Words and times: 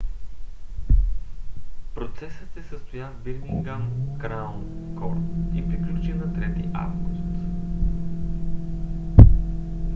процесът 1.95 2.53
се 2.53 2.63
състоя 2.63 3.11
в 3.11 3.23
бирмингам 3.23 3.89
краун 4.19 4.61
корт 4.97 5.55
и 5.55 5.69
приключи 5.69 6.13
на 6.13 6.27
3 6.27 6.69
август 6.73 7.37